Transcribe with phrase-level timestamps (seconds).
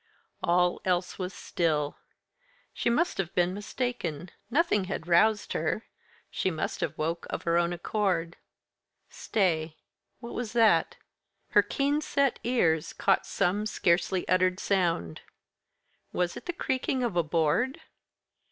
[0.43, 1.95] All else was still.
[2.73, 4.31] She must have been mistaken.
[4.49, 5.85] Nothing had roused her.
[6.31, 8.35] She must have woke of her own accord.
[9.11, 9.77] Stay!
[10.19, 10.95] what was that?
[11.49, 15.21] Her keen set ears caught some scarcely uttered sound.
[16.11, 17.79] Was it the creaking of a board?